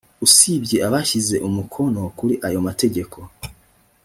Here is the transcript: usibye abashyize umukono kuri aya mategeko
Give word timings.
usibye 0.25 0.77
abashyize 0.87 1.35
umukono 1.47 2.01
kuri 2.17 2.33
aya 2.47 2.59
mategeko 2.67 3.17